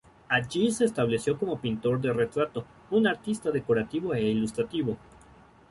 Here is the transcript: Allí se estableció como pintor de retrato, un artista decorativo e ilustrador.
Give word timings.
Allí 0.29 0.71
se 0.71 0.85
estableció 0.85 1.37
como 1.37 1.61
pintor 1.61 2.01
de 2.01 2.11
retrato, 2.11 2.65
un 2.89 3.05
artista 3.05 3.51
decorativo 3.51 4.15
e 4.15 4.23
ilustrador. 4.23 4.97